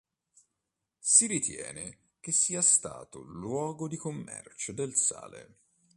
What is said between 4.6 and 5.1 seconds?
del